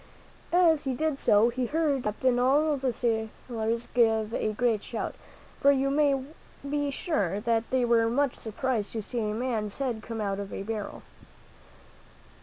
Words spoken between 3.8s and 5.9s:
give a great shout, for